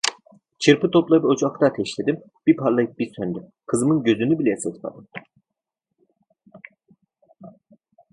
Çırpı 0.59 0.91
toplayıp 0.91 1.25
ocakta 1.25 1.65
ateşledim, 1.65 2.19
bir 2.47 2.55
parlayıp 2.57 2.99
bir 2.99 3.13
söndü, 3.13 3.51
kızımın 3.65 4.03
gözünü 4.03 4.39
bile 4.39 4.53
ısıtmadı. 4.53 5.07